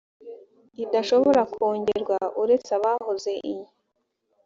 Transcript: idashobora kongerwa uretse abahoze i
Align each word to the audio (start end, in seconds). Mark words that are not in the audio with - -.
idashobora 0.83 1.41
kongerwa 1.53 2.17
uretse 2.41 2.69
abahoze 2.77 3.31
i 3.53 3.55